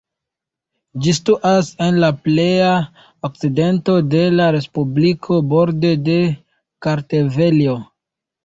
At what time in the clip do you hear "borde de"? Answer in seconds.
5.53-6.17